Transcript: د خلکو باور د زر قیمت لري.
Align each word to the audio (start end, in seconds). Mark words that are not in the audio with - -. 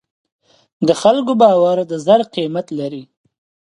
د 0.87 0.89
خلکو 1.01 1.31
باور 1.41 1.77
د 1.89 1.93
زر 2.05 2.21
قیمت 2.35 2.67
لري. 2.79 3.03